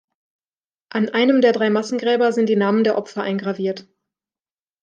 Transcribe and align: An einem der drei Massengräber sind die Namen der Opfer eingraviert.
An 0.89 1.09
einem 1.09 1.41
der 1.41 1.51
drei 1.53 1.69
Massengräber 1.69 2.31
sind 2.31 2.49
die 2.49 2.55
Namen 2.55 2.83
der 2.83 2.97
Opfer 2.97 3.21
eingraviert. 3.21 3.87